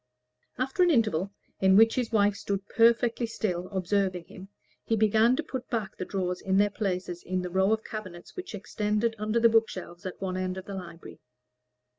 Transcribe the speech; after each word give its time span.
After 0.57 0.81
an 0.81 0.89
interval, 0.89 1.31
in 1.59 1.75
which 1.75 1.93
his 1.93 2.11
wife 2.11 2.33
stood 2.35 2.67
perfectly 2.67 3.27
still, 3.27 3.67
observing 3.69 4.25
him, 4.25 4.49
he 4.83 4.95
began 4.95 5.35
to 5.35 5.43
put 5.43 5.69
back 5.69 5.95
the 5.95 6.05
drawers 6.05 6.41
in 6.41 6.57
their 6.57 6.71
places 6.71 7.21
in 7.21 7.43
the 7.43 7.51
row 7.51 7.71
of 7.71 7.83
cabinets 7.83 8.35
which 8.35 8.55
extended 8.55 9.15
under 9.19 9.39
the 9.39 9.47
bookshelves 9.47 10.07
at 10.07 10.19
one 10.19 10.37
end 10.37 10.57
of 10.57 10.65
the 10.65 10.73
library. 10.73 11.19